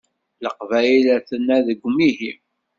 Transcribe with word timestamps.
Leqbayel 0.43 1.05
aten-a 1.17 1.57
deg 1.67 1.79
umihi. 1.87 2.31